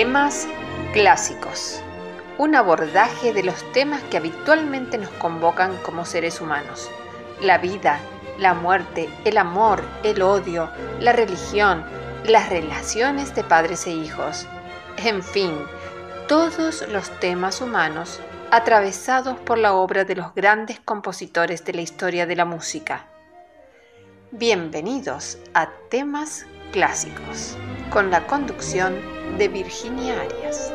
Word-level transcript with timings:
Temas 0.00 0.48
Clásicos, 0.94 1.82
un 2.38 2.54
abordaje 2.54 3.34
de 3.34 3.42
los 3.42 3.70
temas 3.72 4.02
que 4.04 4.16
habitualmente 4.16 4.96
nos 4.96 5.10
convocan 5.10 5.76
como 5.82 6.06
seres 6.06 6.40
humanos. 6.40 6.90
La 7.42 7.58
vida, 7.58 8.00
la 8.38 8.54
muerte, 8.54 9.10
el 9.26 9.36
amor, 9.36 9.82
el 10.02 10.22
odio, 10.22 10.70
la 11.00 11.12
religión, 11.12 11.84
las 12.24 12.48
relaciones 12.48 13.34
de 13.34 13.44
padres 13.44 13.86
e 13.86 13.90
hijos, 13.90 14.46
en 14.96 15.22
fin, 15.22 15.52
todos 16.28 16.88
los 16.88 17.10
temas 17.20 17.60
humanos 17.60 18.20
atravesados 18.50 19.38
por 19.40 19.58
la 19.58 19.74
obra 19.74 20.06
de 20.06 20.16
los 20.16 20.34
grandes 20.34 20.80
compositores 20.80 21.62
de 21.66 21.74
la 21.74 21.82
historia 21.82 22.24
de 22.24 22.36
la 22.36 22.46
música. 22.46 23.04
Bienvenidos 24.30 25.36
a 25.52 25.68
Temas 25.90 26.46
Clásicos, 26.72 27.58
con 27.90 28.10
la 28.10 28.26
conducción 28.26 29.19
de 29.38 29.48
Virginia 29.48 30.20
Arias. 30.20 30.72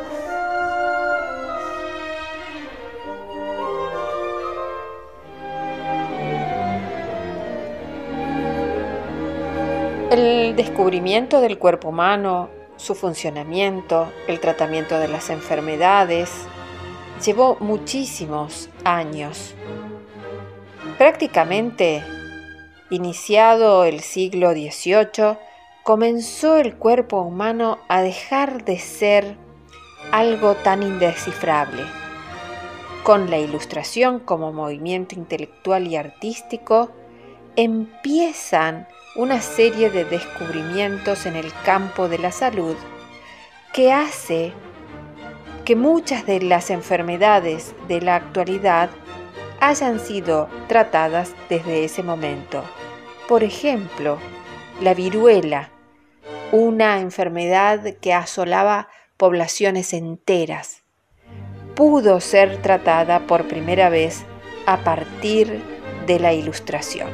El 10.11 10.55
descubrimiento 10.55 11.41
del 11.41 11.57
cuerpo 11.57 11.89
humano, 11.89 12.49
su 12.77 12.95
funcionamiento, 12.95 14.07
el 14.27 14.39
tratamiento 14.39 14.97
de 14.99 15.07
las 15.07 15.29
enfermedades, 15.29 16.31
llevó 17.25 17.57
muchísimos 17.59 18.69
años. 18.83 19.55
Prácticamente 20.97 22.03
iniciado 22.89 23.83
el 23.83 23.99
siglo 24.01 24.51
XVIII, 24.51 25.37
comenzó 25.85 26.57
el 26.57 26.77
cuerpo 26.77 27.21
humano 27.21 27.77
a 27.89 28.01
dejar 28.01 28.65
de 28.65 28.79
ser 28.79 29.37
algo 30.11 30.55
tan 30.55 30.81
indescifrable. 30.81 31.83
Con 33.03 33.29
la 33.29 33.37
ilustración 33.37 34.17
como 34.17 34.51
movimiento 34.51 35.13
intelectual 35.13 35.85
y 35.85 35.95
artístico, 35.95 36.89
empiezan 37.55 38.87
una 39.15 39.41
serie 39.41 39.91
de 39.91 40.05
descubrimientos 40.05 41.27
en 41.27 41.35
el 41.35 41.53
campo 41.63 42.09
de 42.09 42.17
la 42.17 42.31
salud 42.31 42.75
que 43.71 43.93
hace 43.93 44.53
que 45.65 45.75
muchas 45.75 46.25
de 46.25 46.41
las 46.41 46.71
enfermedades 46.71 47.75
de 47.87 48.01
la 48.01 48.15
actualidad 48.15 48.89
hayan 49.59 49.99
sido 49.99 50.49
tratadas 50.67 51.35
desde 51.47 51.85
ese 51.85 52.01
momento. 52.01 52.63
Por 53.27 53.43
ejemplo, 53.43 54.17
la 54.81 54.95
viruela, 54.95 55.69
una 56.55 57.01
enfermedad 57.01 57.95
que 57.99 58.13
asolaba 58.13 58.87
poblaciones 59.17 59.93
enteras. 59.93 60.83
Pudo 61.75 62.21
ser 62.21 62.61
tratada 62.61 63.27
por 63.27 63.47
primera 63.49 63.89
vez 63.89 64.23
a 64.65 64.77
partir 64.77 65.61
de 66.07 66.19
la 66.19 66.31
Ilustración. 66.31 67.09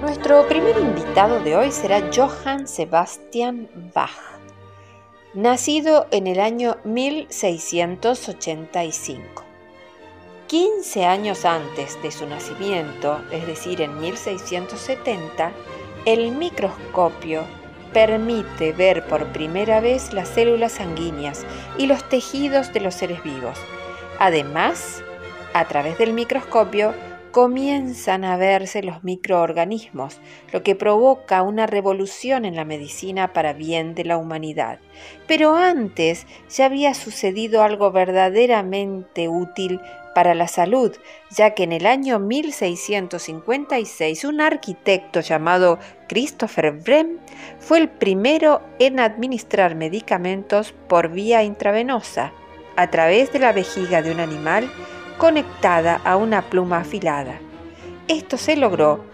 Nuestro 0.00 0.46
primer 0.46 0.78
invitado 0.78 1.40
de 1.40 1.56
hoy 1.56 1.72
será 1.72 2.08
Johann 2.14 2.68
Sebastian 2.68 3.68
Bach 3.92 4.33
nacido 5.34 6.06
en 6.12 6.26
el 6.26 6.40
año 6.40 6.78
1685. 6.84 9.44
15 10.46 11.04
años 11.04 11.44
antes 11.44 12.00
de 12.02 12.10
su 12.12 12.26
nacimiento, 12.26 13.20
es 13.32 13.46
decir, 13.46 13.80
en 13.80 13.98
1670, 13.98 15.52
el 16.04 16.32
microscopio 16.32 17.44
permite 17.92 18.72
ver 18.72 19.06
por 19.06 19.32
primera 19.32 19.80
vez 19.80 20.12
las 20.12 20.28
células 20.28 20.72
sanguíneas 20.72 21.46
y 21.78 21.86
los 21.86 22.06
tejidos 22.08 22.72
de 22.72 22.80
los 22.80 22.94
seres 22.94 23.22
vivos. 23.24 23.58
Además, 24.20 25.02
a 25.52 25.66
través 25.66 25.98
del 25.98 26.12
microscopio 26.12 26.94
comienzan 27.34 28.24
a 28.24 28.36
verse 28.36 28.84
los 28.84 29.02
microorganismos, 29.02 30.20
lo 30.52 30.62
que 30.62 30.76
provoca 30.76 31.42
una 31.42 31.66
revolución 31.66 32.44
en 32.44 32.54
la 32.54 32.64
medicina 32.64 33.32
para 33.32 33.52
bien 33.52 33.96
de 33.96 34.04
la 34.04 34.18
humanidad. 34.18 34.78
Pero 35.26 35.56
antes 35.56 36.28
ya 36.48 36.66
había 36.66 36.94
sucedido 36.94 37.64
algo 37.64 37.90
verdaderamente 37.90 39.28
útil 39.28 39.80
para 40.14 40.36
la 40.36 40.46
salud, 40.46 40.96
ya 41.28 41.54
que 41.54 41.64
en 41.64 41.72
el 41.72 41.86
año 41.86 42.20
1656 42.20 44.22
un 44.22 44.40
arquitecto 44.40 45.18
llamado 45.18 45.80
Christopher 46.06 46.70
Brem 46.70 47.18
fue 47.58 47.78
el 47.78 47.88
primero 47.88 48.62
en 48.78 49.00
administrar 49.00 49.74
medicamentos 49.74 50.72
por 50.86 51.08
vía 51.08 51.42
intravenosa 51.42 52.30
a 52.76 52.92
través 52.92 53.32
de 53.32 53.40
la 53.40 53.50
vejiga 53.50 54.02
de 54.02 54.12
un 54.12 54.20
animal 54.20 54.70
conectada 55.18 56.00
a 56.04 56.16
una 56.16 56.42
pluma 56.42 56.78
afilada. 56.78 57.38
Esto 58.08 58.36
se 58.36 58.56
logró 58.56 59.04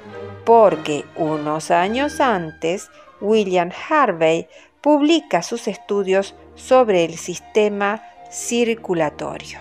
porque 0.45 1.05
unos 1.17 1.71
años 1.71 2.21
antes 2.21 2.91
William 3.21 3.71
Harvey 3.89 4.49
publica 4.81 5.43
sus 5.43 5.69
estudios 5.69 6.35
sobre 6.55 7.05
el 7.05 7.17
sistema 7.17 8.03
circulatorio. 8.31 9.59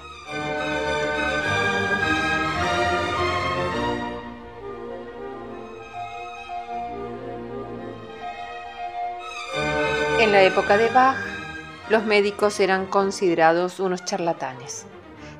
En 10.19 10.31
la 10.33 10.43
época 10.43 10.77
de 10.77 10.89
Bach, 10.89 11.17
los 11.89 12.03
médicos 12.03 12.59
eran 12.59 12.85
considerados 12.85 13.79
unos 13.79 14.05
charlatanes. 14.05 14.85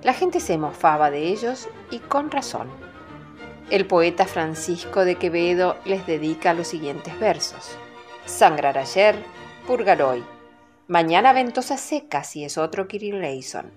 La 0.04 0.14
gente 0.14 0.40
se 0.40 0.58
mofaba 0.58 1.12
de 1.12 1.28
ellos 1.28 1.68
y 1.92 2.00
con 2.00 2.32
razón. 2.32 2.70
El 3.70 3.86
poeta 3.86 4.26
Francisco 4.26 5.04
de 5.04 5.16
Quevedo 5.16 5.76
les 5.84 6.08
dedica 6.08 6.54
los 6.54 6.70
siguientes 6.70 7.20
versos. 7.20 7.78
Sangrar 8.26 8.78
ayer, 8.78 9.16
purgar 9.68 10.02
hoy. 10.02 10.24
Mañana 10.88 11.34
ventosa 11.34 11.76
seca 11.76 12.24
si 12.24 12.46
es 12.46 12.58
otro 12.58 12.88
Kirileison. 12.88 13.72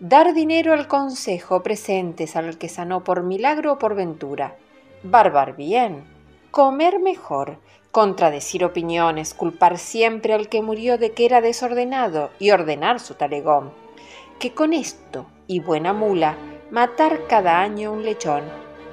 Dar 0.00 0.34
dinero 0.34 0.72
al 0.72 0.88
consejo 0.88 1.62
presentes 1.62 2.34
al 2.34 2.58
que 2.58 2.68
sanó 2.68 3.04
por 3.04 3.22
milagro 3.22 3.74
o 3.74 3.78
por 3.78 3.94
ventura. 3.94 4.56
Barbar 5.04 5.54
bien. 5.54 6.04
Comer 6.50 6.98
mejor. 6.98 7.58
Contradecir 7.92 8.64
opiniones, 8.64 9.32
culpar 9.32 9.78
siempre 9.78 10.34
al 10.34 10.48
que 10.48 10.60
murió 10.60 10.98
de 10.98 11.12
que 11.12 11.24
era 11.24 11.40
desordenado 11.40 12.30
y 12.40 12.50
ordenar 12.50 12.98
su 12.98 13.14
talegón. 13.14 13.72
Que 14.40 14.52
con 14.52 14.72
esto 14.72 15.26
y 15.46 15.60
buena 15.60 15.92
mula, 15.92 16.36
matar 16.70 17.26
cada 17.26 17.60
año 17.60 17.92
un 17.92 18.04
lechón 18.04 18.42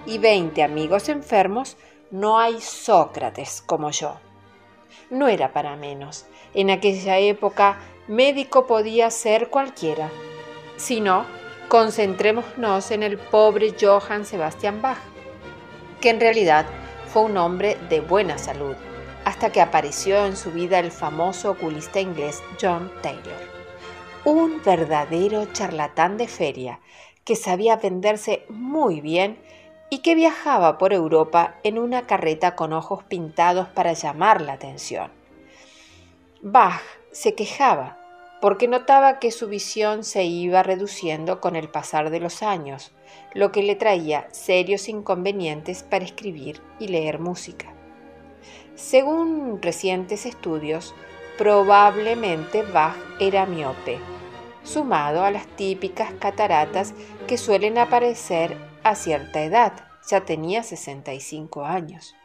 y 0.06 0.18
veinte 0.18 0.63
amigos 0.63 1.10
enfermos, 1.10 1.78
no 2.12 2.40
hay 2.40 2.60
Sócrates 2.62 3.63
como 3.66 3.92
yo. 3.92 4.18
No 5.10 5.28
era 5.28 5.54
para 5.54 5.75
menos. 5.75 6.25
En 6.54 6.72
aquella 6.72 7.18
época, 7.19 7.78
médico 8.07 8.66
podía 8.66 9.12
ser 9.12 9.50
cualquiera. 9.50 10.10
Si 10.78 11.00
no, 11.00 11.25
concentrémonos 11.68 12.92
en 12.92 13.04
el 13.04 13.18
pobre 13.18 13.75
Johann 13.80 14.25
Sebastian 14.25 14.81
Bach, 14.81 14.98
que 16.01 16.10
en 16.10 16.19
realidad 16.19 16.66
fue 17.07 17.24
un 17.24 17.38
hombre 17.38 17.78
de 17.90 18.01
buena 18.01 18.38
salud, 18.38 18.75
hasta 19.25 19.51
que 19.51 19.62
apareció 19.62 20.25
en 20.25 20.36
su 20.36 20.51
vida 20.51 20.80
el 20.80 20.92
famoso 20.92 21.51
oculista 21.51 22.00
inglés 22.00 22.42
John 22.60 22.92
Taylor 23.01 23.49
un 24.29 24.61
verdadero 24.63 25.45
charlatán 25.53 26.17
de 26.17 26.27
feria 26.27 26.79
que 27.25 27.35
sabía 27.35 27.77
venderse 27.77 28.45
muy 28.47 29.01
bien 29.01 29.39
y 29.89 29.99
que 29.99 30.13
viajaba 30.13 30.77
por 30.77 30.93
Europa 30.93 31.55
en 31.63 31.79
una 31.79 32.03
carreta 32.03 32.55
con 32.55 32.73
ojos 32.73 33.03
pintados 33.03 33.67
para 33.69 33.93
llamar 33.93 34.41
la 34.41 34.53
atención. 34.53 35.11
Bach 36.41 36.81
se 37.11 37.33
quejaba 37.33 37.97
porque 38.39 38.67
notaba 38.67 39.19
que 39.19 39.31
su 39.31 39.47
visión 39.47 40.03
se 40.03 40.23
iba 40.23 40.61
reduciendo 40.63 41.41
con 41.41 41.55
el 41.55 41.67
pasar 41.67 42.11
de 42.11 42.19
los 42.19 42.43
años, 42.43 42.91
lo 43.33 43.51
que 43.51 43.63
le 43.63 43.75
traía 43.75 44.27
serios 44.31 44.87
inconvenientes 44.89 45.81
para 45.81 46.05
escribir 46.05 46.61
y 46.79 46.87
leer 46.87 47.19
música. 47.19 47.73
Según 48.75 49.59
recientes 49.61 50.25
estudios, 50.25 50.93
Probablemente 51.39 52.63
Bach 52.63 52.97
era 53.17 53.45
miope, 53.45 53.97
sumado 54.69 55.24
a 55.24 55.31
las 55.31 55.48
típicas 55.48 56.13
cataratas 56.19 56.94
que 57.27 57.38
suelen 57.38 57.77
aparecer 57.77 58.56
a 58.83 58.95
cierta 58.95 59.42
edad, 59.42 59.74
ya 60.07 60.21
tenía 60.21 60.63
65 60.63 61.66
años. 61.66 62.16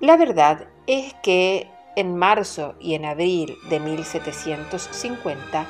La 0.00 0.16
verdad 0.16 0.68
es 0.86 1.14
que 1.22 1.68
en 1.96 2.16
marzo 2.16 2.74
y 2.78 2.94
en 2.94 3.04
abril 3.04 3.56
de 3.68 3.80
1750, 3.80 5.66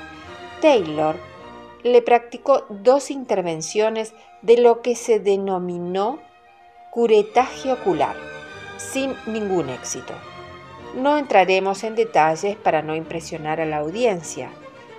Taylor 0.61 1.17
le 1.83 2.03
practicó 2.03 2.67
dos 2.69 3.11
intervenciones 3.11 4.13
de 4.43 4.59
lo 4.59 4.83
que 4.83 4.97
se 4.97 5.21
denominó 5.21 6.19
curetaje 6.91 7.73
ocular, 7.73 8.17
sin 8.77 9.15
ningún 9.27 9.69
éxito. 9.69 10.15
No 10.97 11.17
entraremos 11.17 11.85
en 11.85 11.95
detalles 11.95 12.57
para 12.57 12.83
no 12.83 12.97
impresionar 12.97 13.61
a 13.61 13.67
la 13.67 13.79
audiencia, 13.79 14.51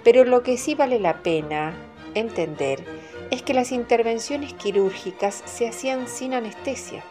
pero 0.08 0.24
lo 0.24 0.42
que 0.42 0.56
sí 0.56 0.74
vale 0.74 1.02
la 1.02 1.22
pena 1.22 1.76
entender 2.14 2.82
es 3.30 3.42
que 3.42 3.54
las 3.54 3.74
intervenciones 3.74 4.54
quirúrgicas 4.54 5.44
se 5.44 5.68
hacían 5.68 6.08
sin 6.08 6.34
anestesia. 6.34 7.04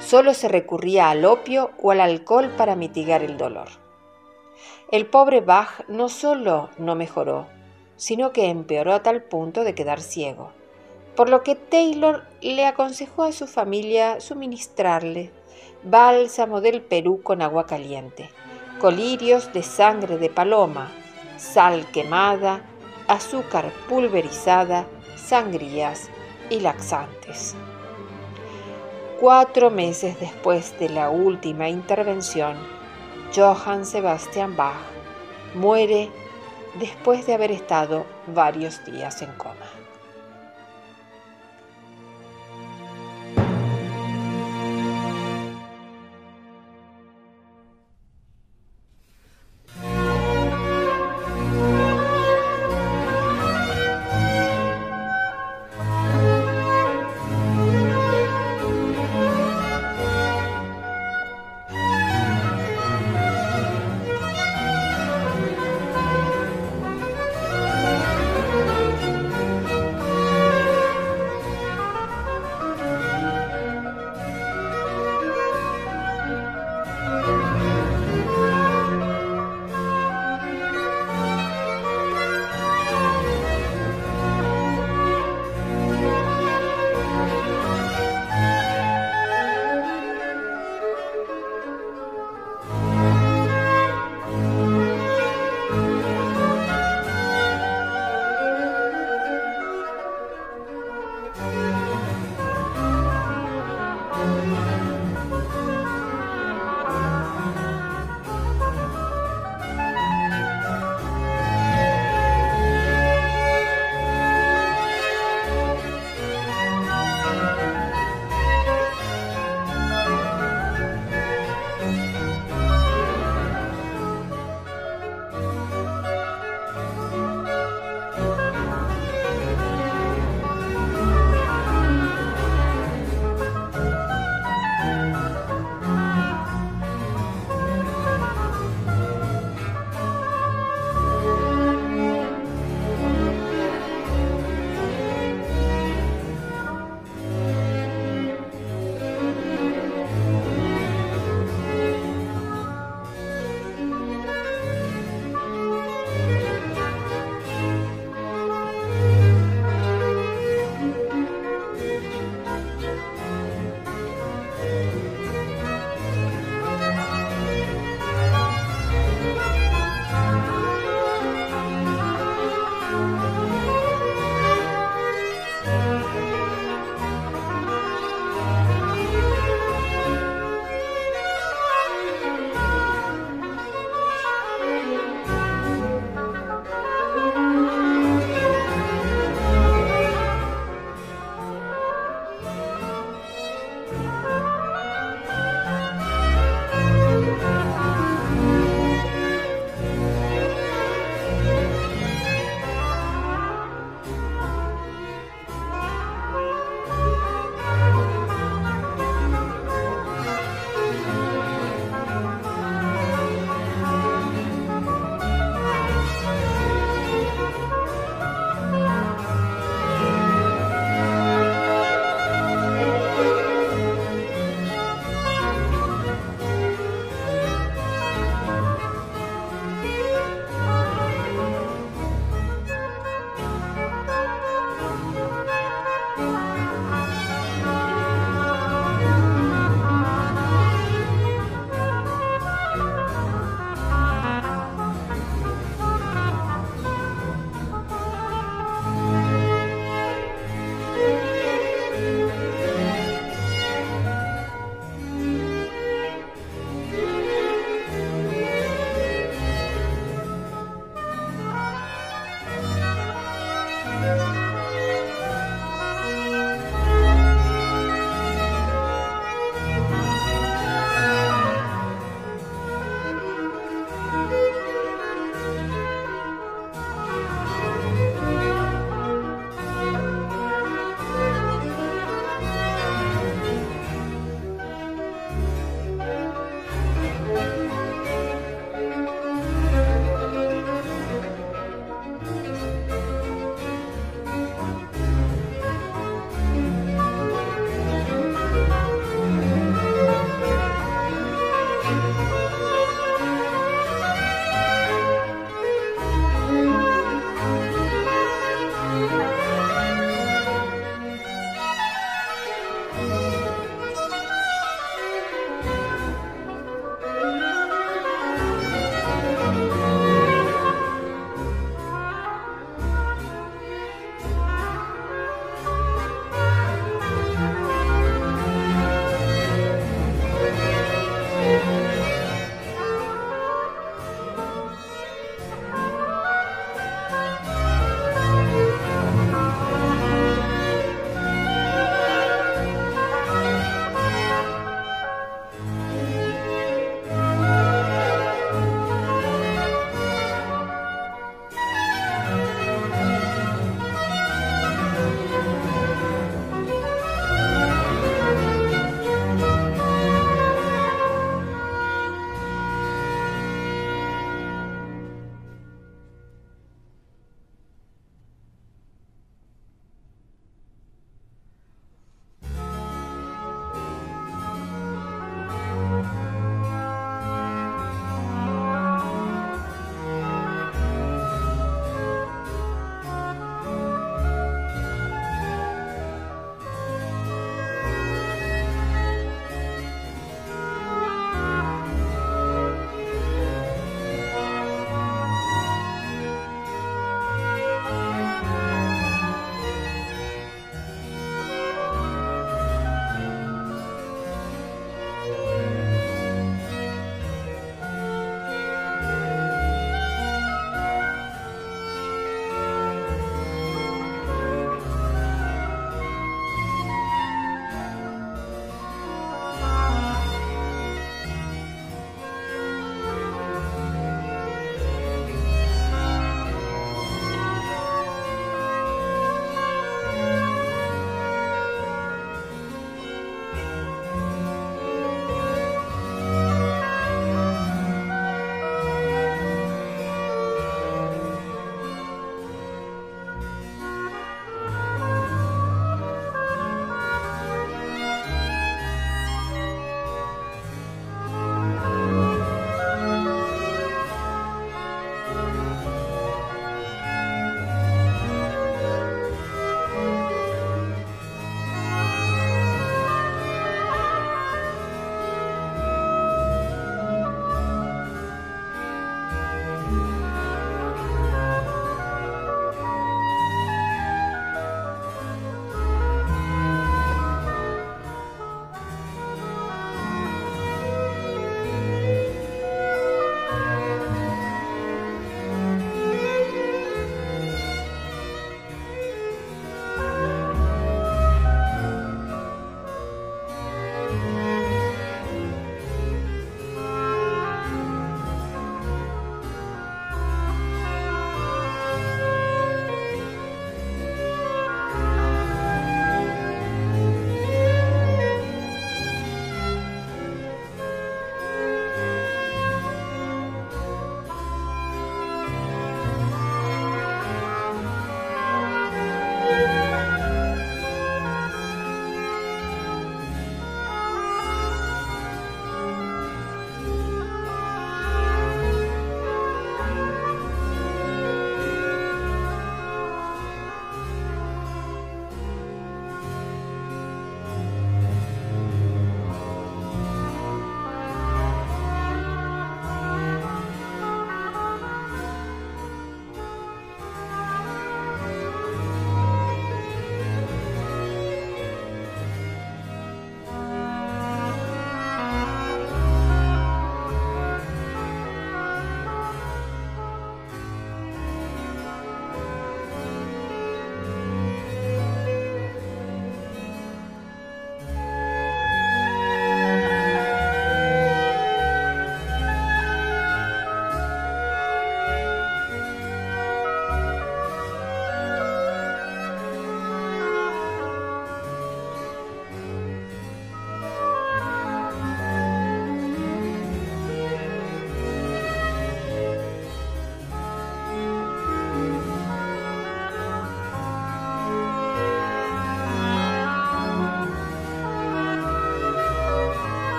Solo 0.00 0.32
se 0.32 0.48
recurría 0.48 1.10
al 1.10 1.26
opio 1.26 1.72
o 1.82 1.90
al 1.90 2.00
alcohol 2.00 2.50
para 2.56 2.74
mitigar 2.74 3.22
el 3.22 3.36
dolor. 3.36 3.68
El 4.90 5.04
pobre 5.04 5.42
Bach 5.42 5.86
no 5.88 6.08
solo 6.08 6.70
no 6.78 6.94
mejoró, 6.94 7.46
sino 7.96 8.32
que 8.32 8.46
empeoró 8.46 8.94
a 8.94 9.02
tal 9.02 9.24
punto 9.24 9.62
de 9.62 9.74
quedar 9.74 10.00
ciego, 10.00 10.52
por 11.16 11.28
lo 11.28 11.42
que 11.42 11.54
Taylor 11.54 12.24
le 12.40 12.64
aconsejó 12.64 13.24
a 13.24 13.32
su 13.32 13.46
familia 13.46 14.20
suministrarle 14.20 15.32
bálsamo 15.84 16.62
del 16.62 16.80
Perú 16.80 17.20
con 17.22 17.42
agua 17.42 17.66
caliente, 17.66 18.30
colirios 18.80 19.52
de 19.52 19.62
sangre 19.62 20.16
de 20.16 20.30
paloma, 20.30 20.90
sal 21.38 21.86
quemada, 21.92 22.60
azúcar 23.06 23.72
pulverizada, 23.88 24.86
sangrías 25.16 26.10
y 26.50 26.60
laxantes. 26.60 27.54
Cuatro 29.20 29.70
meses 29.70 30.18
después 30.20 30.78
de 30.78 30.90
la 30.90 31.10
última 31.10 31.68
intervención, 31.68 32.56
Johann 33.34 33.84
Sebastian 33.84 34.56
Bach 34.56 34.76
muere 35.54 36.10
después 36.78 37.26
de 37.26 37.34
haber 37.34 37.50
estado 37.50 38.04
varios 38.26 38.84
días 38.84 39.22
en 39.22 39.32
coma. 39.32 39.57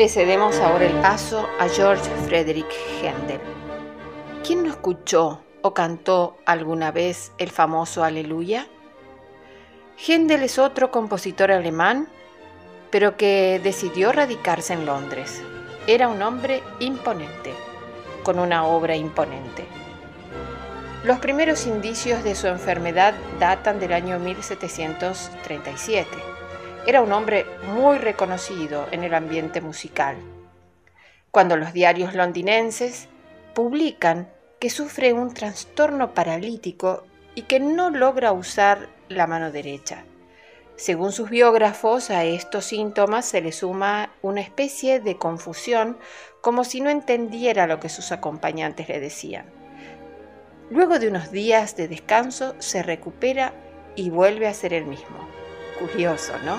Le 0.00 0.08
cedemos 0.08 0.56
ahora 0.60 0.86
el 0.86 0.94
paso 1.02 1.46
a 1.58 1.68
George 1.68 2.08
Frederick 2.24 2.72
Händel. 3.02 3.38
¿Quién 4.42 4.62
no 4.62 4.70
escuchó 4.70 5.42
o 5.60 5.74
cantó 5.74 6.38
alguna 6.46 6.90
vez 6.90 7.32
el 7.36 7.50
famoso 7.50 8.02
Aleluya? 8.02 8.66
Händel 9.98 10.44
es 10.44 10.58
otro 10.58 10.90
compositor 10.90 11.52
alemán, 11.52 12.08
pero 12.90 13.18
que 13.18 13.60
decidió 13.62 14.10
radicarse 14.10 14.72
en 14.72 14.86
Londres. 14.86 15.42
Era 15.86 16.08
un 16.08 16.22
hombre 16.22 16.62
imponente, 16.78 17.52
con 18.22 18.38
una 18.38 18.64
obra 18.64 18.96
imponente. 18.96 19.66
Los 21.04 21.18
primeros 21.18 21.66
indicios 21.66 22.24
de 22.24 22.36
su 22.36 22.46
enfermedad 22.46 23.12
datan 23.38 23.78
del 23.78 23.92
año 23.92 24.18
1737. 24.18 26.39
Era 26.86 27.02
un 27.02 27.12
hombre 27.12 27.44
muy 27.74 27.98
reconocido 27.98 28.86
en 28.90 29.04
el 29.04 29.12
ambiente 29.14 29.60
musical. 29.60 30.16
Cuando 31.30 31.56
los 31.56 31.72
diarios 31.72 32.14
londinenses 32.14 33.08
publican 33.54 34.30
que 34.58 34.70
sufre 34.70 35.12
un 35.12 35.34
trastorno 35.34 36.14
paralítico 36.14 37.04
y 37.34 37.42
que 37.42 37.60
no 37.60 37.90
logra 37.90 38.32
usar 38.32 38.88
la 39.08 39.26
mano 39.26 39.52
derecha. 39.52 40.04
Según 40.76 41.12
sus 41.12 41.28
biógrafos, 41.28 42.10
a 42.10 42.24
estos 42.24 42.64
síntomas 42.64 43.26
se 43.26 43.42
le 43.42 43.52
suma 43.52 44.14
una 44.22 44.40
especie 44.40 45.00
de 45.00 45.18
confusión, 45.18 45.98
como 46.40 46.64
si 46.64 46.80
no 46.80 46.88
entendiera 46.88 47.66
lo 47.66 47.78
que 47.80 47.90
sus 47.90 48.12
acompañantes 48.12 48.88
le 48.88 49.00
decían. 49.00 49.44
Luego 50.70 50.98
de 50.98 51.08
unos 51.08 51.30
días 51.30 51.76
de 51.76 51.88
descanso 51.88 52.54
se 52.58 52.82
recupera 52.82 53.52
y 53.96 54.08
vuelve 54.08 54.46
a 54.46 54.54
ser 54.54 54.72
el 54.72 54.86
mismo. 54.86 55.39
Curioso, 55.80 56.34
¿no? 56.44 56.58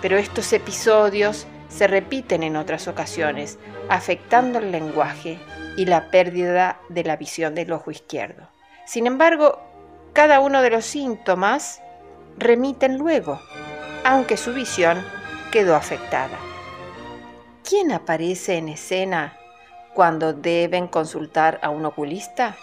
Pero 0.00 0.16
estos 0.16 0.52
episodios 0.52 1.46
se 1.68 1.86
repiten 1.86 2.42
en 2.42 2.56
otras 2.56 2.86
ocasiones, 2.86 3.58
afectando 3.88 4.58
el 4.58 4.70
lenguaje 4.70 5.38
y 5.76 5.86
la 5.86 6.10
pérdida 6.10 6.80
de 6.88 7.04
la 7.04 7.16
visión 7.16 7.54
del 7.54 7.72
ojo 7.72 7.90
izquierdo. 7.90 8.48
Sin 8.86 9.06
embargo, 9.06 9.60
cada 10.12 10.40
uno 10.40 10.62
de 10.62 10.70
los 10.70 10.84
síntomas 10.84 11.82
remiten 12.36 12.98
luego, 12.98 13.40
aunque 14.04 14.36
su 14.36 14.52
visión 14.52 15.04
quedó 15.50 15.76
afectada. 15.76 16.36
¿Quién 17.68 17.92
aparece 17.92 18.56
en 18.56 18.70
escena 18.70 19.36
cuando 19.94 20.32
deben 20.32 20.88
consultar 20.88 21.58
a 21.62 21.70
un 21.70 21.84
oculista? 21.84 22.56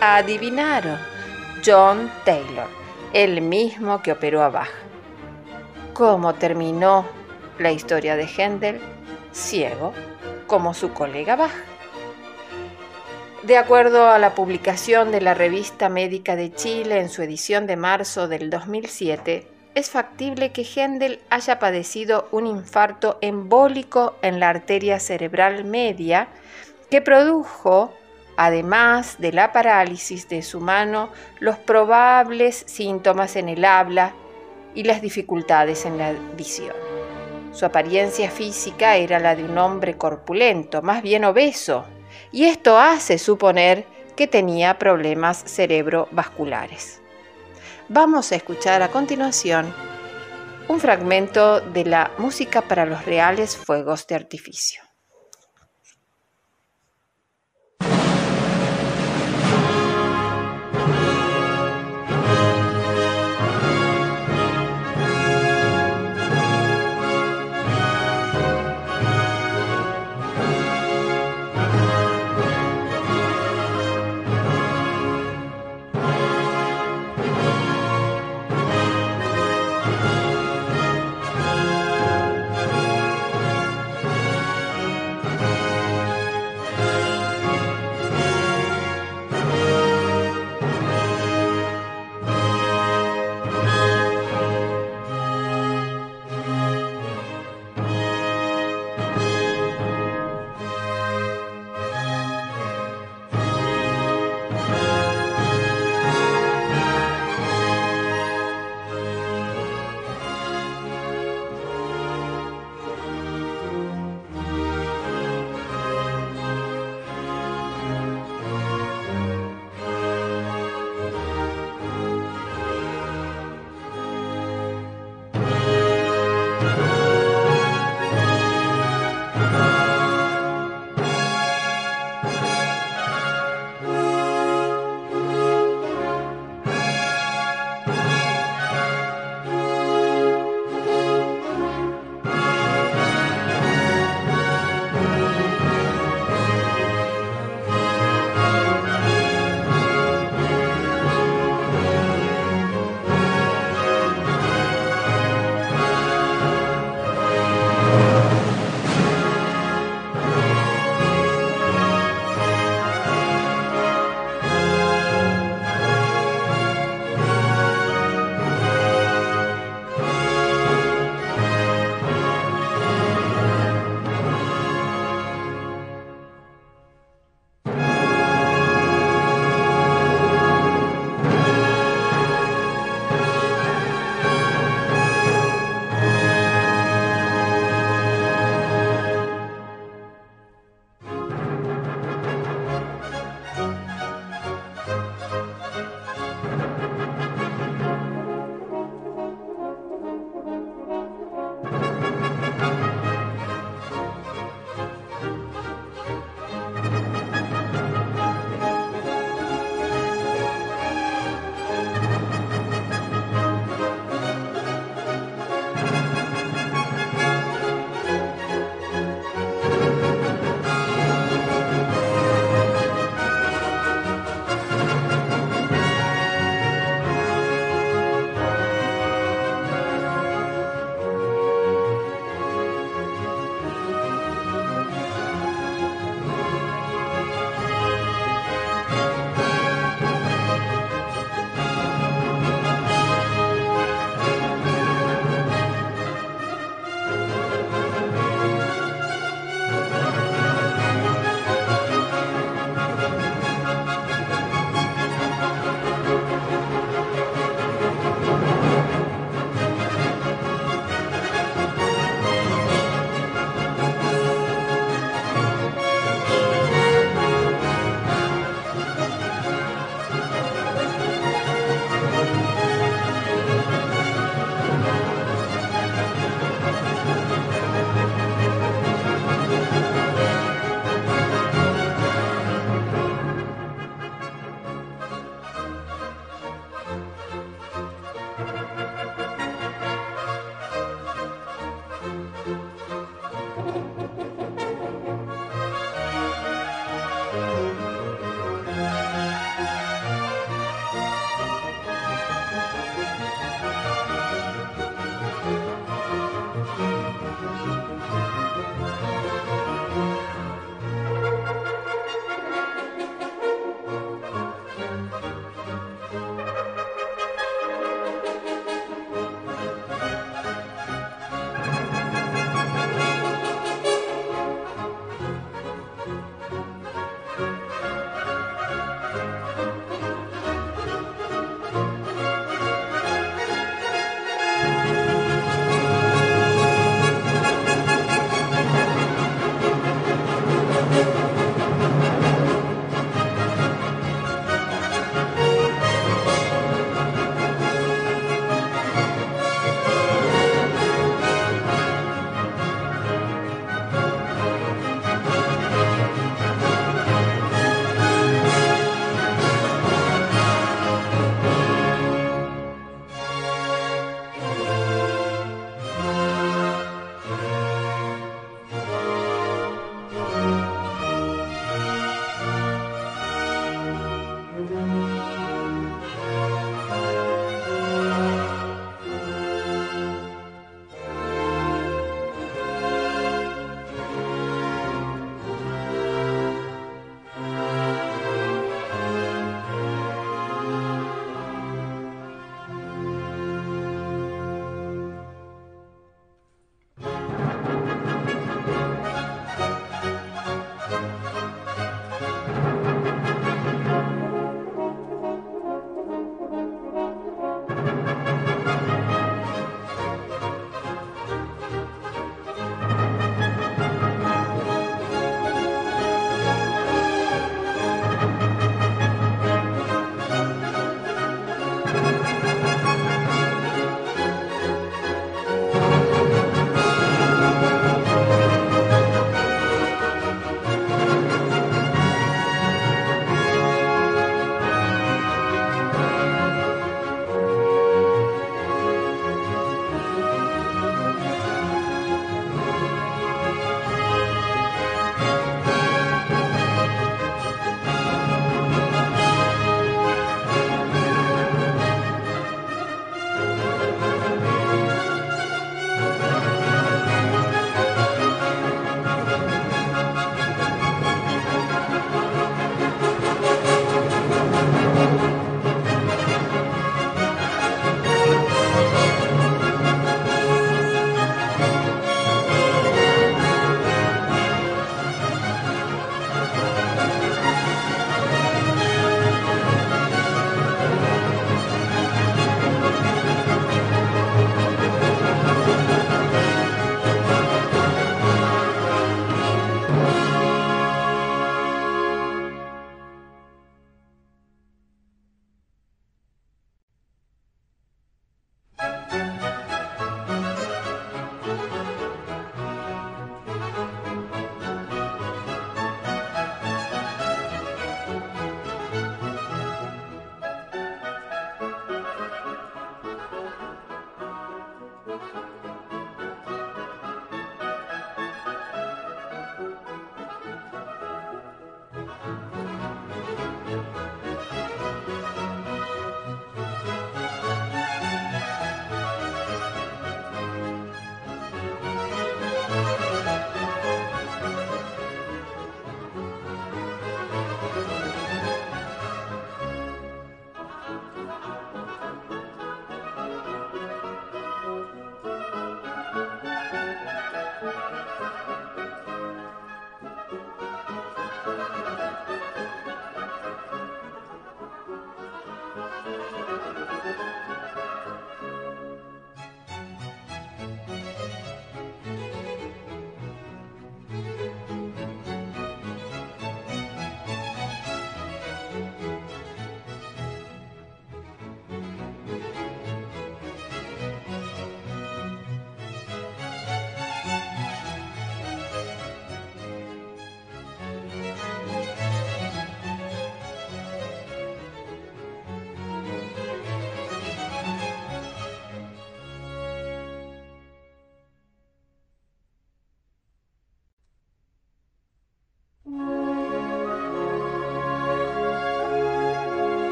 Adivinaron, 0.00 0.98
John 1.64 2.10
Taylor, 2.24 2.68
el 3.16 3.40
mismo 3.40 4.02
que 4.02 4.12
operó 4.12 4.42
a 4.42 4.50
Bach. 4.50 4.68
¿Cómo 5.94 6.34
terminó 6.34 7.06
la 7.58 7.72
historia 7.72 8.14
de 8.14 8.26
Händel? 8.26 8.78
Ciego, 9.32 9.94
como 10.46 10.74
su 10.74 10.92
colega 10.92 11.34
Bach. 11.34 11.54
De 13.42 13.56
acuerdo 13.56 14.10
a 14.10 14.18
la 14.18 14.34
publicación 14.34 15.12
de 15.12 15.22
la 15.22 15.32
Revista 15.32 15.88
Médica 15.88 16.36
de 16.36 16.52
Chile 16.52 17.00
en 17.00 17.08
su 17.08 17.22
edición 17.22 17.66
de 17.66 17.76
marzo 17.76 18.28
del 18.28 18.50
2007, 18.50 19.48
es 19.74 19.88
factible 19.88 20.52
que 20.52 20.64
Händel 20.64 21.20
haya 21.30 21.58
padecido 21.58 22.28
un 22.32 22.46
infarto 22.46 23.16
embólico 23.22 24.16
en 24.20 24.40
la 24.40 24.50
arteria 24.50 25.00
cerebral 25.00 25.64
media 25.64 26.28
que 26.90 27.00
produjo, 27.00 27.94
además 28.36 29.16
de 29.18 29.32
la 29.32 29.52
parálisis 29.52 30.28
de 30.28 30.42
su 30.42 30.60
mano, 30.60 31.10
los 31.40 31.56
probables 31.56 32.64
síntomas 32.66 33.36
en 33.36 33.48
el 33.48 33.64
habla 33.64 34.14
y 34.74 34.84
las 34.84 35.00
dificultades 35.00 35.86
en 35.86 35.98
la 35.98 36.12
visión. 36.36 36.74
Su 37.52 37.64
apariencia 37.64 38.30
física 38.30 38.96
era 38.96 39.18
la 39.18 39.34
de 39.34 39.44
un 39.44 39.56
hombre 39.56 39.96
corpulento, 39.96 40.82
más 40.82 41.02
bien 41.02 41.24
obeso, 41.24 41.86
y 42.30 42.44
esto 42.44 42.78
hace 42.78 43.18
suponer 43.18 43.86
que 44.14 44.26
tenía 44.26 44.78
problemas 44.78 45.42
cerebrovasculares. 45.46 47.00
Vamos 47.88 48.32
a 48.32 48.36
escuchar 48.36 48.82
a 48.82 48.88
continuación 48.88 49.72
un 50.68 50.80
fragmento 50.80 51.60
de 51.60 51.84
la 51.84 52.10
música 52.18 52.60
para 52.60 52.84
los 52.84 53.04
reales 53.04 53.56
fuegos 53.56 54.06
de 54.06 54.16
artificio. 54.16 54.85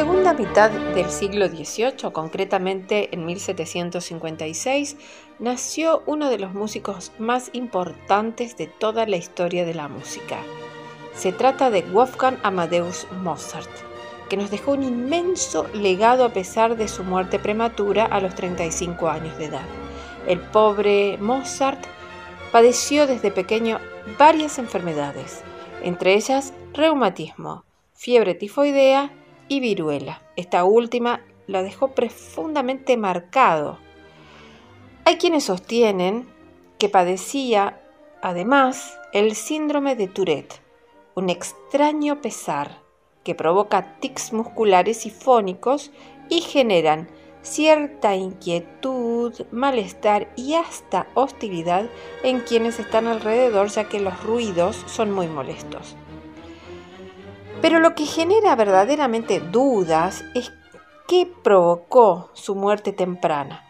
Segunda 0.00 0.32
mitad 0.32 0.70
del 0.70 1.10
siglo 1.10 1.46
XVIII, 1.48 2.10
concretamente 2.10 3.14
en 3.14 3.26
1756, 3.26 4.96
nació 5.38 6.02
uno 6.06 6.30
de 6.30 6.38
los 6.38 6.54
músicos 6.54 7.12
más 7.18 7.50
importantes 7.52 8.56
de 8.56 8.66
toda 8.66 9.04
la 9.04 9.18
historia 9.18 9.66
de 9.66 9.74
la 9.74 9.88
música. 9.88 10.38
Se 11.14 11.32
trata 11.32 11.68
de 11.68 11.82
Wolfgang 11.82 12.38
Amadeus 12.42 13.06
Mozart, 13.22 13.68
que 14.30 14.38
nos 14.38 14.50
dejó 14.50 14.72
un 14.72 14.84
inmenso 14.84 15.66
legado 15.74 16.24
a 16.24 16.32
pesar 16.32 16.78
de 16.78 16.88
su 16.88 17.04
muerte 17.04 17.38
prematura 17.38 18.06
a 18.06 18.22
los 18.22 18.34
35 18.34 19.06
años 19.06 19.36
de 19.36 19.44
edad. 19.44 19.66
El 20.26 20.40
pobre 20.40 21.18
Mozart 21.18 21.84
padeció 22.52 23.06
desde 23.06 23.30
pequeño 23.30 23.78
varias 24.18 24.58
enfermedades, 24.58 25.42
entre 25.82 26.14
ellas 26.14 26.54
reumatismo, 26.72 27.64
fiebre 27.92 28.34
tifoidea 28.34 29.12
y 29.50 29.60
viruela. 29.60 30.22
Esta 30.36 30.64
última 30.64 31.22
la 31.48 31.62
dejó 31.62 31.88
profundamente 31.88 32.96
marcado. 32.96 33.78
Hay 35.04 35.16
quienes 35.16 35.44
sostienen 35.44 36.28
que 36.78 36.88
padecía 36.88 37.82
además 38.22 38.96
el 39.12 39.34
síndrome 39.34 39.96
de 39.96 40.06
Tourette, 40.06 40.62
un 41.16 41.28
extraño 41.28 42.22
pesar 42.22 42.78
que 43.24 43.34
provoca 43.34 43.98
tics 43.98 44.32
musculares 44.32 45.04
y 45.04 45.10
fónicos 45.10 45.90
y 46.28 46.42
generan 46.42 47.08
cierta 47.42 48.14
inquietud, 48.14 49.34
malestar 49.50 50.28
y 50.36 50.54
hasta 50.54 51.08
hostilidad 51.14 51.86
en 52.22 52.38
quienes 52.40 52.78
están 52.78 53.08
alrededor 53.08 53.68
ya 53.68 53.88
que 53.88 53.98
los 53.98 54.22
ruidos 54.22 54.76
son 54.86 55.10
muy 55.10 55.26
molestos. 55.26 55.96
Pero 57.60 57.78
lo 57.78 57.94
que 57.94 58.06
genera 58.06 58.56
verdaderamente 58.56 59.40
dudas 59.40 60.24
es 60.34 60.52
qué 61.06 61.30
provocó 61.42 62.30
su 62.32 62.54
muerte 62.54 62.92
temprana. 62.92 63.64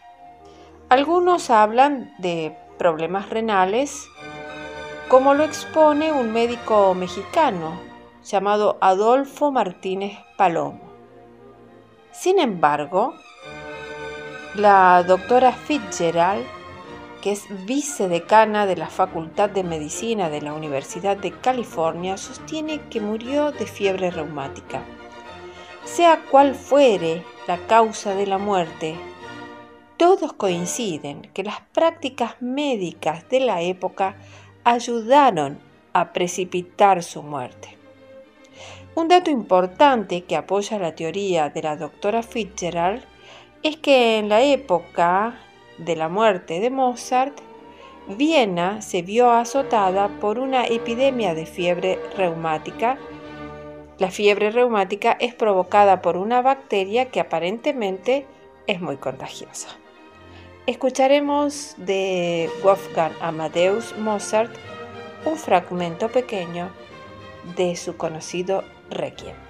Algunos 0.88 1.51
hablan 1.51 2.14
de 2.18 2.57
problemas 2.78 3.30
renales, 3.30 4.07
como 5.09 5.34
lo 5.34 5.43
expone 5.43 6.12
un 6.12 6.32
médico 6.32 6.95
mexicano 6.95 7.80
llamado 8.22 8.78
Adolfo 8.80 9.51
Martínez 9.51 10.18
Palomo. 10.36 10.91
Sin 12.12 12.38
embargo, 12.38 13.14
la 14.55 15.03
doctora 15.03 15.53
Fitzgerald 15.53 16.45
que 17.20 17.32
es 17.32 17.46
vicedecana 17.66 18.66
de 18.66 18.76
la 18.76 18.88
Facultad 18.88 19.50
de 19.50 19.62
Medicina 19.62 20.30
de 20.30 20.40
la 20.40 20.54
Universidad 20.54 21.16
de 21.16 21.32
California, 21.32 22.16
sostiene 22.16 22.80
que 22.88 23.00
murió 23.00 23.52
de 23.52 23.66
fiebre 23.66 24.10
reumática. 24.10 24.82
Sea 25.84 26.22
cual 26.30 26.54
fuere 26.54 27.24
la 27.46 27.58
causa 27.66 28.14
de 28.14 28.26
la 28.26 28.38
muerte, 28.38 28.96
todos 29.96 30.32
coinciden 30.32 31.22
que 31.34 31.42
las 31.42 31.60
prácticas 31.72 32.40
médicas 32.40 33.28
de 33.28 33.40
la 33.40 33.60
época 33.60 34.16
ayudaron 34.64 35.58
a 35.92 36.12
precipitar 36.12 37.02
su 37.02 37.22
muerte. 37.22 37.76
Un 38.94 39.08
dato 39.08 39.30
importante 39.30 40.24
que 40.24 40.36
apoya 40.36 40.78
la 40.78 40.94
teoría 40.94 41.50
de 41.50 41.62
la 41.62 41.76
doctora 41.76 42.22
Fitzgerald 42.22 43.02
es 43.62 43.76
que 43.76 44.18
en 44.18 44.28
la 44.28 44.40
época 44.40 45.38
de 45.84 45.96
la 45.96 46.08
muerte 46.08 46.60
de 46.60 46.70
Mozart, 46.70 47.40
Viena 48.08 48.82
se 48.82 49.02
vio 49.02 49.30
azotada 49.30 50.08
por 50.20 50.38
una 50.38 50.66
epidemia 50.66 51.34
de 51.34 51.46
fiebre 51.46 51.98
reumática. 52.16 52.98
La 53.98 54.10
fiebre 54.10 54.50
reumática 54.50 55.16
es 55.20 55.34
provocada 55.34 56.02
por 56.02 56.16
una 56.16 56.42
bacteria 56.42 57.10
que 57.10 57.20
aparentemente 57.20 58.26
es 58.66 58.80
muy 58.80 58.96
contagiosa. 58.96 59.68
Escucharemos 60.66 61.74
de 61.76 62.50
Wolfgang 62.62 63.12
Amadeus 63.20 63.96
Mozart 63.98 64.52
un 65.24 65.36
fragmento 65.36 66.08
pequeño 66.08 66.70
de 67.56 67.76
su 67.76 67.96
conocido 67.96 68.64
Requiem. 68.90 69.49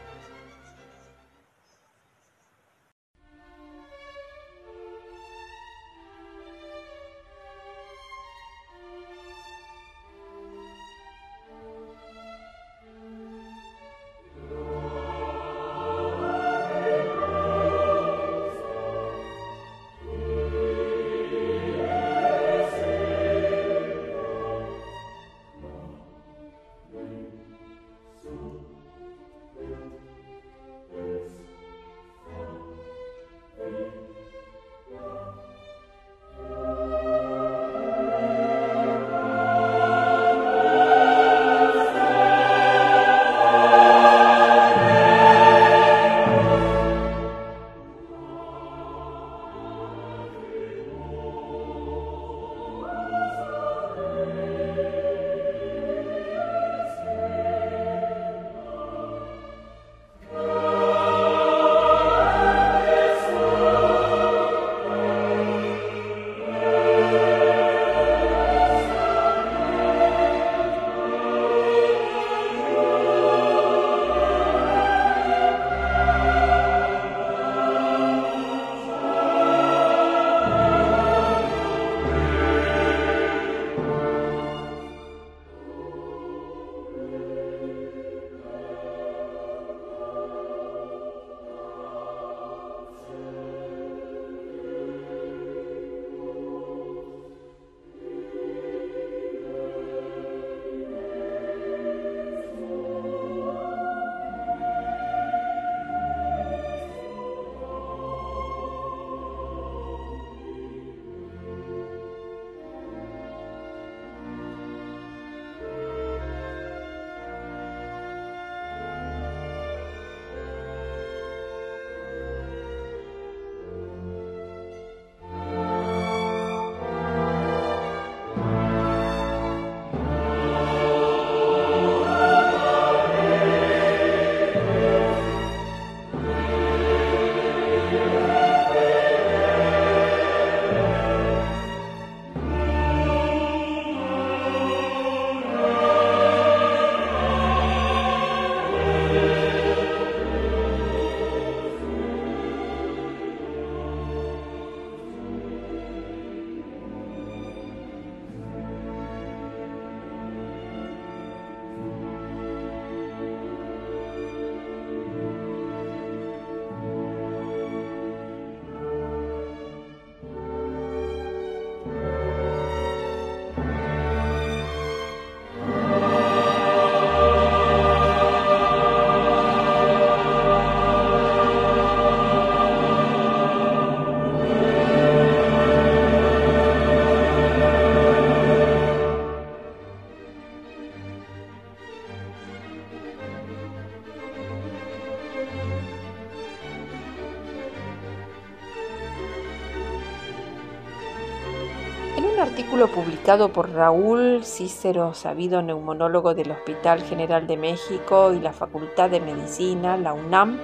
Por 203.31 203.71
Raúl 203.71 204.41
Cícero, 204.43 205.15
sabido 205.15 205.63
neumonólogo 205.63 206.35
del 206.35 206.51
Hospital 206.51 207.01
General 207.03 207.47
de 207.47 207.57
México 207.57 208.33
y 208.33 208.41
la 208.41 208.53
Facultad 208.53 209.09
de 209.09 209.21
Medicina, 209.21 209.97
la 209.97 210.13
UNAM, 210.13 210.59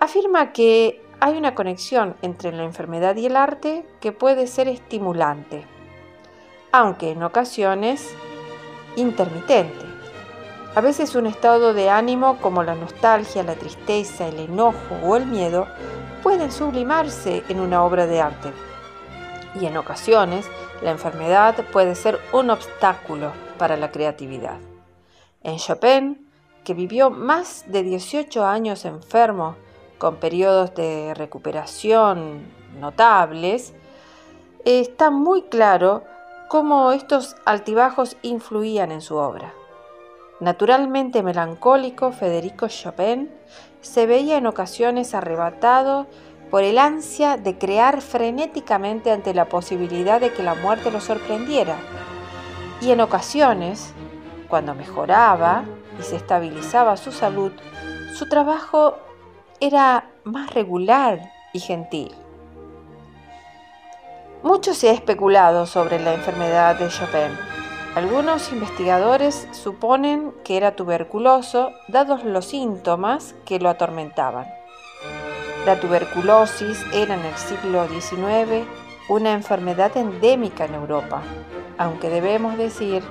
afirma 0.00 0.52
que 0.52 1.00
hay 1.20 1.36
una 1.36 1.54
conexión 1.54 2.16
entre 2.20 2.50
la 2.50 2.64
enfermedad 2.64 3.14
y 3.14 3.26
el 3.26 3.36
arte 3.36 3.86
que 4.00 4.10
puede 4.10 4.48
ser 4.48 4.66
estimulante, 4.66 5.64
aunque 6.72 7.12
en 7.12 7.22
ocasiones 7.22 8.12
intermitente. 8.96 9.86
A 10.74 10.80
veces 10.80 11.14
un 11.14 11.26
estado 11.26 11.74
de 11.74 11.90
ánimo 11.90 12.38
como 12.40 12.64
la 12.64 12.74
nostalgia, 12.74 13.44
la 13.44 13.54
tristeza, 13.54 14.26
el 14.26 14.40
enojo 14.40 14.96
o 15.04 15.14
el 15.14 15.26
miedo 15.26 15.68
pueden 16.24 16.50
sublimarse 16.50 17.44
en 17.48 17.60
una 17.60 17.84
obra 17.84 18.08
de 18.08 18.20
arte 18.20 18.52
y 19.60 19.66
en 19.66 19.76
ocasiones 19.76 20.50
la 20.82 20.90
enfermedad 20.90 21.56
puede 21.72 21.94
ser 21.94 22.18
un 22.32 22.50
obstáculo 22.50 23.32
para 23.58 23.76
la 23.76 23.90
creatividad. 23.90 24.58
En 25.42 25.58
Chopin, 25.58 26.28
que 26.64 26.74
vivió 26.74 27.10
más 27.10 27.64
de 27.68 27.82
18 27.82 28.44
años 28.44 28.84
enfermo, 28.84 29.56
con 29.98 30.16
periodos 30.16 30.74
de 30.74 31.14
recuperación 31.14 32.52
notables, 32.78 33.72
está 34.64 35.10
muy 35.10 35.42
claro 35.42 36.02
cómo 36.48 36.92
estos 36.92 37.36
altibajos 37.44 38.16
influían 38.22 38.92
en 38.92 39.00
su 39.00 39.16
obra. 39.16 39.54
Naturalmente 40.40 41.22
melancólico, 41.22 42.12
Federico 42.12 42.68
Chopin 42.68 43.30
se 43.80 44.06
veía 44.06 44.36
en 44.36 44.46
ocasiones 44.46 45.14
arrebatado 45.14 46.06
por 46.50 46.62
el 46.62 46.78
ansia 46.78 47.36
de 47.36 47.58
crear 47.58 48.00
frenéticamente 48.00 49.10
ante 49.10 49.34
la 49.34 49.46
posibilidad 49.46 50.20
de 50.20 50.32
que 50.32 50.42
la 50.42 50.54
muerte 50.54 50.90
lo 50.90 51.00
sorprendiera. 51.00 51.76
Y 52.80 52.90
en 52.90 53.00
ocasiones, 53.00 53.92
cuando 54.48 54.74
mejoraba 54.74 55.64
y 55.98 56.02
se 56.02 56.16
estabilizaba 56.16 56.96
su 56.96 57.12
salud, 57.12 57.52
su 58.14 58.28
trabajo 58.28 58.96
era 59.60 60.10
más 60.24 60.52
regular 60.54 61.32
y 61.52 61.60
gentil. 61.60 62.14
Mucho 64.42 64.74
se 64.74 64.90
ha 64.90 64.92
especulado 64.92 65.66
sobre 65.66 65.98
la 65.98 66.14
enfermedad 66.14 66.78
de 66.78 66.88
Chopin. 66.88 67.36
Algunos 67.96 68.52
investigadores 68.52 69.48
suponen 69.52 70.32
que 70.44 70.56
era 70.56 70.76
tuberculoso 70.76 71.72
dados 71.88 72.24
los 72.24 72.44
síntomas 72.44 73.34
que 73.46 73.58
lo 73.58 73.70
atormentaban. 73.70 74.55
La 75.66 75.80
tuberculosis 75.80 76.86
era 76.92 77.14
en 77.14 77.24
el 77.24 77.36
siglo 77.36 77.88
XIX 77.88 78.64
una 79.08 79.32
enfermedad 79.32 79.96
endémica 79.96 80.66
en 80.66 80.74
Europa, 80.74 81.22
aunque 81.76 82.08
debemos 82.08 82.56
decir 82.56 83.02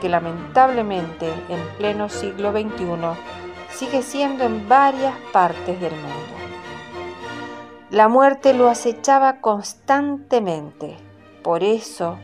que 0.00 0.08
lamentablemente 0.08 1.28
en 1.50 1.60
pleno 1.76 2.08
siglo 2.08 2.52
XXI 2.52 2.86
sigue 3.68 4.00
siendo 4.00 4.44
en 4.44 4.66
varias 4.70 5.14
partes 5.34 5.78
del 5.82 5.92
mundo. 5.92 6.34
La 7.90 8.08
muerte 8.08 8.54
lo 8.54 8.70
acechaba 8.70 9.42
constantemente, 9.42 10.96
por 11.42 11.62
eso, 11.62 12.16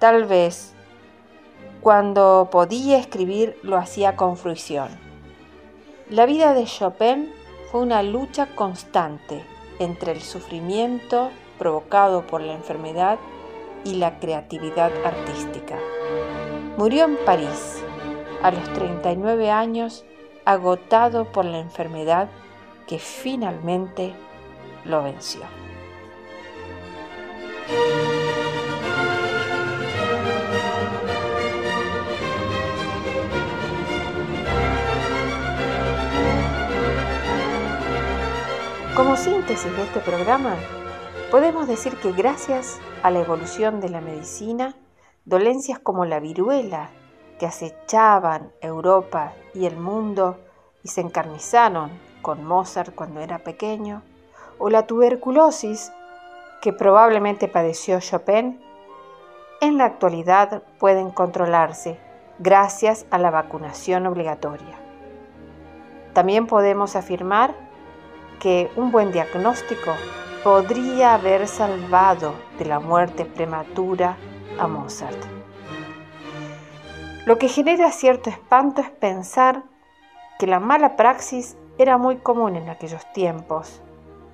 tal 0.00 0.24
vez, 0.24 0.74
cuando 1.80 2.48
podía 2.50 2.98
escribir 2.98 3.56
lo 3.62 3.76
hacía 3.76 4.16
con 4.16 4.36
fruición. 4.36 4.88
La 6.10 6.26
vida 6.26 6.54
de 6.54 6.64
Chopin 6.64 7.37
fue 7.70 7.80
una 7.80 8.02
lucha 8.02 8.54
constante 8.54 9.44
entre 9.78 10.12
el 10.12 10.22
sufrimiento 10.22 11.30
provocado 11.58 12.26
por 12.26 12.40
la 12.40 12.54
enfermedad 12.54 13.18
y 13.84 13.94
la 13.94 14.18
creatividad 14.18 14.90
artística. 15.04 15.78
Murió 16.76 17.04
en 17.04 17.16
París 17.24 17.82
a 18.42 18.50
los 18.50 18.64
39 18.72 19.50
años, 19.50 20.04
agotado 20.44 21.30
por 21.30 21.44
la 21.44 21.58
enfermedad 21.58 22.28
que 22.86 22.98
finalmente 22.98 24.14
lo 24.84 25.02
venció. 25.02 25.42
Como 38.98 39.14
síntesis 39.14 39.76
de 39.76 39.84
este 39.84 40.00
programa, 40.00 40.56
podemos 41.30 41.68
decir 41.68 41.96
que 41.98 42.10
gracias 42.10 42.80
a 43.04 43.12
la 43.12 43.20
evolución 43.20 43.80
de 43.80 43.90
la 43.90 44.00
medicina, 44.00 44.74
dolencias 45.24 45.78
como 45.78 46.04
la 46.04 46.18
viruela, 46.18 46.90
que 47.38 47.46
acechaban 47.46 48.50
Europa 48.60 49.34
y 49.54 49.66
el 49.66 49.76
mundo 49.76 50.40
y 50.82 50.88
se 50.88 51.00
encarnizaron 51.00 51.92
con 52.22 52.44
Mozart 52.44 52.92
cuando 52.92 53.20
era 53.20 53.38
pequeño, 53.38 54.02
o 54.58 54.68
la 54.68 54.84
tuberculosis, 54.88 55.92
que 56.60 56.72
probablemente 56.72 57.46
padeció 57.46 58.00
Chopin, 58.00 58.60
en 59.60 59.78
la 59.78 59.84
actualidad 59.84 60.64
pueden 60.80 61.12
controlarse 61.12 62.00
gracias 62.40 63.06
a 63.12 63.18
la 63.18 63.30
vacunación 63.30 64.08
obligatoria. 64.08 64.76
También 66.14 66.48
podemos 66.48 66.96
afirmar 66.96 67.67
que 68.40 68.70
un 68.76 68.90
buen 68.90 69.12
diagnóstico 69.12 69.92
podría 70.44 71.14
haber 71.14 71.46
salvado 71.48 72.34
de 72.58 72.64
la 72.64 72.80
muerte 72.80 73.24
prematura 73.24 74.16
a 74.58 74.66
Mozart. 74.66 75.18
Lo 77.26 77.38
que 77.38 77.48
genera 77.48 77.90
cierto 77.90 78.30
espanto 78.30 78.80
es 78.80 78.90
pensar 78.90 79.64
que 80.38 80.46
la 80.46 80.60
mala 80.60 80.96
praxis 80.96 81.56
era 81.76 81.98
muy 81.98 82.16
común 82.16 82.56
en 82.56 82.70
aquellos 82.70 83.12
tiempos, 83.12 83.82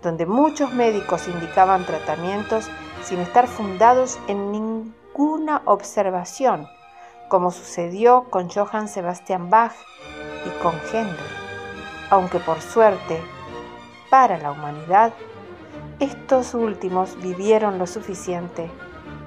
donde 0.02 0.26
muchos 0.26 0.72
médicos 0.72 1.26
indicaban 1.26 1.84
tratamientos 1.84 2.70
sin 3.02 3.18
estar 3.20 3.48
fundados 3.48 4.18
en 4.28 4.52
ninguna 4.52 5.62
observación, 5.64 6.68
como 7.28 7.50
sucedió 7.50 8.24
con 8.30 8.48
Johann 8.48 8.88
Sebastian 8.88 9.50
Bach 9.50 9.72
y 10.46 10.62
con 10.62 10.74
Händel, 10.92 11.16
aunque 12.10 12.38
por 12.38 12.60
suerte 12.60 13.20
para 14.14 14.38
la 14.38 14.52
humanidad, 14.52 15.12
estos 15.98 16.54
últimos 16.54 17.20
vivieron 17.20 17.80
lo 17.80 17.86
suficiente 17.88 18.70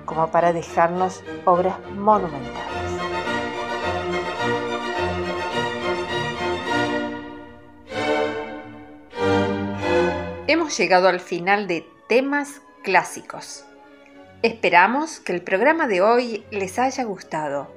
como 0.06 0.32
para 0.32 0.54
dejarnos 0.54 1.26
obras 1.44 1.76
monumentales. 1.94 2.56
Hemos 10.48 10.78
llegado 10.78 11.10
al 11.10 11.20
final 11.20 11.68
de 11.68 11.86
temas 12.08 12.62
clásicos. 12.82 13.66
Esperamos 14.42 15.20
que 15.20 15.34
el 15.34 15.42
programa 15.42 15.90
de 15.90 16.02
hoy 16.02 16.46
les 16.50 16.80
haya 16.80 17.04
gustado. 17.04 17.68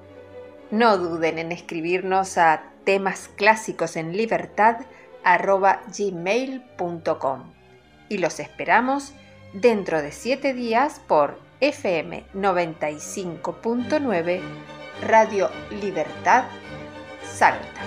No 0.70 0.96
duden 0.96 1.40
en 1.40 1.50
escribirnos 1.50 2.38
a 2.38 2.62
temas 2.84 3.28
clásicos 3.34 3.96
en 3.96 4.16
libertad 4.16 4.76
gmail.com 5.96 7.52
y 8.08 8.18
los 8.18 8.40
esperamos 8.40 9.14
dentro 9.52 10.02
de 10.02 10.10
7 10.12 10.54
días 10.54 11.00
por 11.06 11.38
FM 11.60 12.24
95.9 12.34 14.40
Radio 15.02 15.50
Libertad 15.80 16.44
Salta. 17.22 17.80